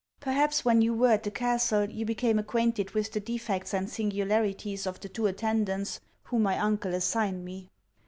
[0.19, 4.87] Perhaps when you were at the castle, you became acquainted with the defects and singularities
[4.87, 7.69] of the two attendants whom my uncle assigned me.